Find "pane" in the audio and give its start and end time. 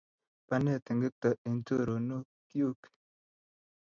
0.47-0.71